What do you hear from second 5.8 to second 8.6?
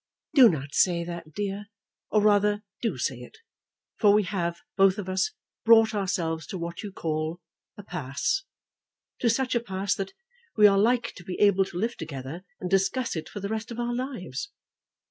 ourselves to what you call a pass,